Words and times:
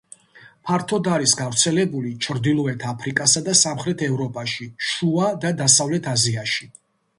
ფართოდ 0.69 1.09
არის 1.17 1.33
გავრცელებული 1.41 2.13
ჩრდილოეთ 2.27 2.87
აფრიკასა 2.93 3.45
და 3.49 3.55
სამხრეთ 3.61 4.03
ევროპაში, 4.09 4.69
შუა 4.89 5.31
და 5.47 5.55
დასავლეთ 5.63 6.13
აზიაში. 6.17 6.75